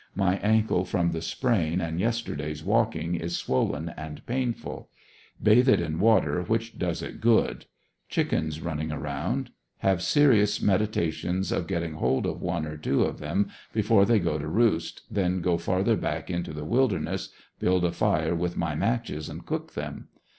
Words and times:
My 0.15 0.37
ankle 0.37 0.83
from 0.83 1.11
the 1.11 1.21
sprain 1.21 1.79
and 1.79 1.99
yesterday's 1.99 2.63
walking 2.63 3.13
is 3.13 3.37
swollen 3.37 3.89
and 3.89 4.25
painful. 4.25 4.89
Bathe 5.43 5.69
it 5.69 5.79
in 5.79 5.99
water, 5.99 6.41
which 6.41 6.79
does 6.79 7.03
it 7.03 7.21
good. 7.21 7.65
Chickens 8.09 8.61
running 8.61 8.91
around. 8.91 9.51
Have 9.81 10.01
serious 10.01 10.59
med 10.59 10.81
itations 10.81 11.55
of 11.55 11.67
getting 11.67 11.93
hold 11.93 12.25
of 12.25 12.41
one 12.41 12.65
or 12.65 12.77
two 12.77 13.03
of 13.03 13.19
them 13.19 13.49
after 13.77 14.03
they 14.03 14.17
go 14.17 14.39
to 14.39 14.47
roost, 14.47 15.03
then 15.11 15.39
go 15.39 15.59
farther 15.59 15.95
back 15.95 16.31
into 16.31 16.51
the 16.51 16.65
wilderness, 16.65 17.29
build 17.59 17.85
a 17.85 17.91
fire 17.91 18.33
with 18.33 18.57
my 18.57 18.73
matches 18.73 19.29
and 19.29 19.45
cook 19.45 19.75
them. 19.75 20.07